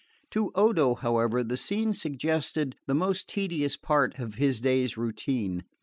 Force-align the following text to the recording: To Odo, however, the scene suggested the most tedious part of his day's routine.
To 0.31 0.51
Odo, 0.55 0.95
however, 0.95 1.43
the 1.43 1.57
scene 1.57 1.93
suggested 1.93 2.75
the 2.87 2.95
most 2.95 3.29
tedious 3.29 3.77
part 3.77 4.17
of 4.17 4.33
his 4.33 4.59
day's 4.59 4.97
routine. 4.97 5.63